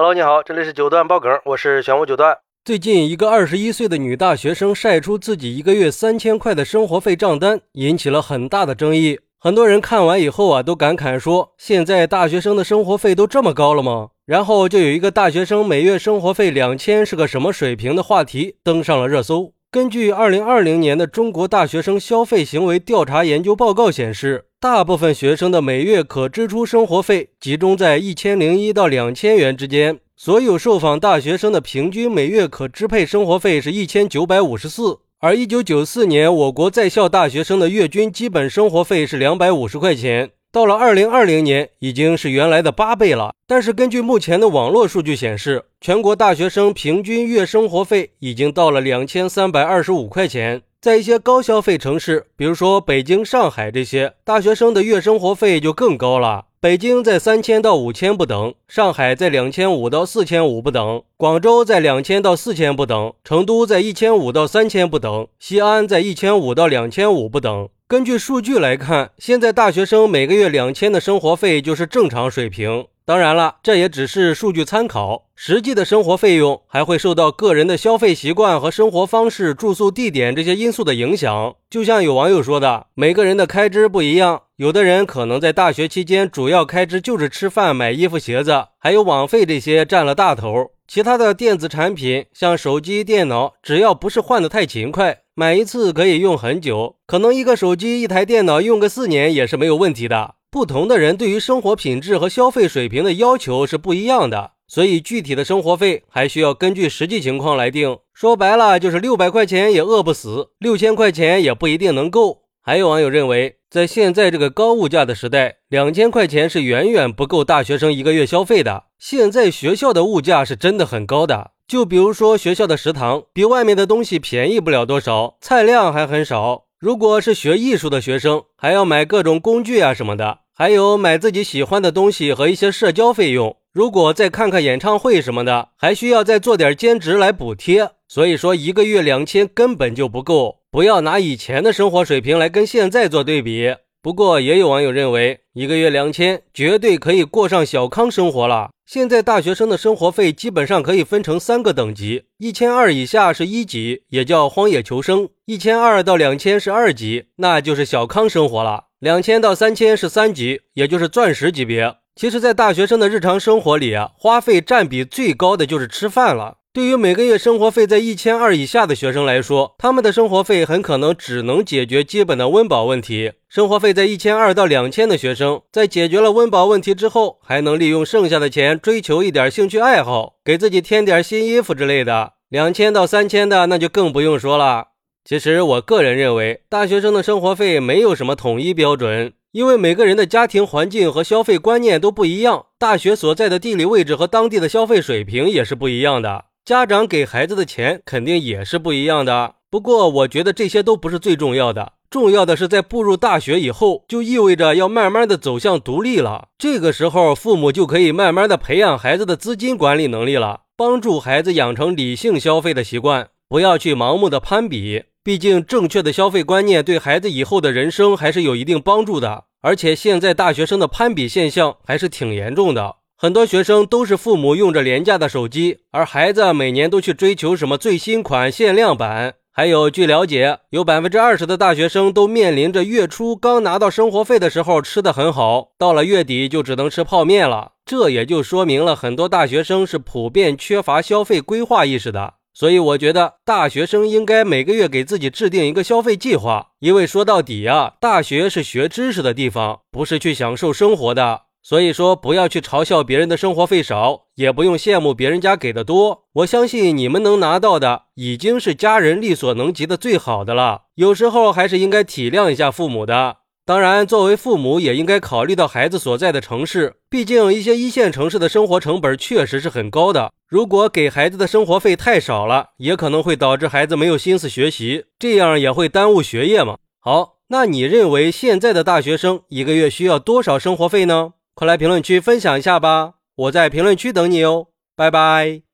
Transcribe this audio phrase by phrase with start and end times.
[0.00, 2.38] Hello，你好，这里是九段爆梗，我是玄武九段。
[2.64, 9.18] 最近，一个二十一岁的女大学生晒出自己一个月三千块的生活费账单，引起了很大的争议。
[9.40, 19.52] 很多人看完以后啊，都感慨说：“现在大学生的生活费都这么高了吗？”然后就有一个大学生每月生活费两千是个什么水平的话题登上了热搜。
[19.68, 30.00] 根据二零二零年的中国大学生消费行为调查研究报告显示，大部分学生的每月可支出生活费集中在一千零一到两千元之间。
[30.16, 43.32] 所有受访大学生的平均每月可支配生活费是一千九百五十四，而一九九四年我国在校大学生的月均基本生活费是两百五十块钱，到了二零二零年已经是原来的八倍了。
[43.46, 50.62] 但是根据目前的网络数据显示，全国大学生平均月生活费已经到了两千三百二十五块钱。
[50.80, 56.44] 在一些高消费城市，比如说北京、上海这些，大学生的月生活费就更高了。
[56.60, 67.68] 北京在三千到五千不等，上海在两千五到四千五不等，广州在两千到四千不等，成都在一千五到三千不等，西安在一千五到两千五不等。
[67.88, 72.86] 根据数据来看，现在大学生每个月两千的生活费就是正常水平。
[73.08, 81.54] 当然了，这也只是数据参考，实际的生活费用还会受到个人的消费习惯和生活方式、住宿地点这些因素的影响。
[81.70, 90.72] 就像有网友说的，每个人的开支不一样，有的人可能在大学期间主要开支就是吃饭、买衣服、鞋子，还有网费这些占了大头。
[90.86, 100.34] 其他的电子产品，像手机、电脑，只要不是换的太勤快，买一次可以用很久，可能一个手机、一台电脑用个四年也是没有问题的。
[100.50, 107.98] 不同的人对于生活品质和消费水平的要求是不一样的，所以具体的生活费还需要根据实际情况来定。
[108.14, 112.44] 说白了就是六百块钱也饿不死，六千块钱也不一定能够。
[112.62, 118.84] 还有网友认为，在现在这个高物价的时代，两千块钱是远远不够大学生一个月消费的。
[118.98, 126.64] 现在学校的物价是真的很高的，就比如说学校的食堂比外面的东西便宜不了多少，菜量还很少。
[126.78, 133.56] 如果是学艺术的学生，还要买各种工具啊什么的，还有买自己喜欢的东西和一些社交费用。
[133.72, 137.90] 如果再看看演唱会什么的，还需要再做点兼职来补贴。
[138.08, 140.56] 所以说，一个月两千根本就不够。
[140.68, 143.72] 不要拿以前的生活水平来跟现在做对比。
[144.02, 148.70] 不过，也有网友认为，一个月两千绝对可以过上小康生活了。
[148.84, 161.94] 现在大学生的生活费基本上可以分成三个等级：一千二以下是一级，也叫荒野求生；一千二到两千是二级，那就是小康生活了；两千到三千是三级，也就是钻石级别。
[162.16, 166.56] 其实，在大学生的日常生活里啊，花费占比最高的就是吃饭了。
[166.72, 173.34] 对于每个月生活费在一千二以下的学生来说，他们的生活费很可能只能解决基本的温饱问题。
[173.48, 182.32] 生活费在一千二到两千的学生，在解决了温饱问题之后，还能利用剩下的钱追求一点兴趣爱好，给自己添点新衣服之类的。
[182.48, 184.88] 两千到三千的那就更不用说了。
[185.28, 196.46] 其实我个人认为，大学生的生活费没有什么统一标准，因为每个人的家庭环境和消费观念都不一样，大学所在的地理位置和当地的消费水平也是不一样的。
[196.64, 206.48] 家长给孩子的钱肯定也是不一样的，不过我觉得这些都不是最重要的，重要的是在步入大学以后，就意味着要慢慢的走向独立了。
[206.56, 215.02] 这个时候，父母就可以慢慢的培养孩子的资金管理能力了，帮助孩子养成理性消费的习惯，不要去盲目的攀比。
[215.28, 219.44] 毕竟，正确的消费观念对孩子以后的人生还是有一定帮助的。
[219.60, 222.96] 而且，现在大学生的攀比现象还是挺严重的。
[223.14, 229.34] 很多学生都是父母用着廉价的手机，而孩子每年都去追求什么最新款、限量版。
[229.52, 237.72] 还有，据了解，有百分之二十的大学生都面临着月初刚拿到生活费的时候吃的很好，到了月底就只能吃泡面了。
[237.84, 242.37] 这也就说明了很多大学生是普遍缺乏消费规划意识的。
[242.58, 251.42] 所以，我觉得大学生应该每个月给自己制定一个消费计划，因为说到底呀，大学是学知识的地方，不是去享受生活的。
[251.62, 256.24] 所以说，不要去嘲笑别人的生活费少，也不用羡慕别人家给的多。
[256.32, 260.86] 我相信你们能拿到的，已经是家人力所能及的最好的了。
[260.96, 263.36] 有时候还是应该体谅一下父母的。
[263.64, 270.32] 当然，作为父母也应该考虑到孩子所在的城市，毕竟一些一线城市的生活成本确实是很高的。
[270.48, 276.78] 如果给孩子的生活费太少了，也可能会导致孩子没有心思学习，这样也会耽误学业嘛。
[277.00, 281.34] 好，那你认为现在的大学生一个月需要多少生活费呢？
[281.54, 285.67] 快来评论区分享一下吧，我在评论区等你哦，拜拜。